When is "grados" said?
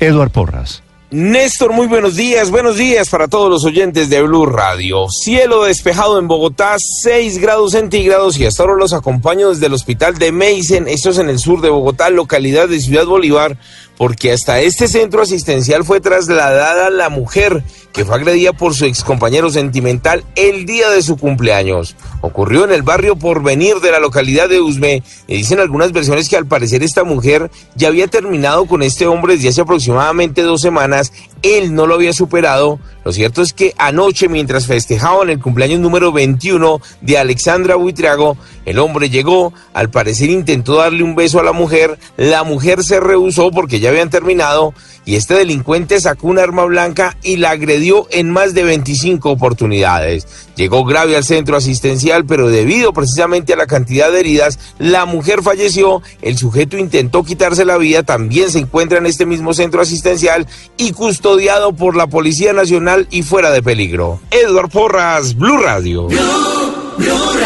7.38-7.72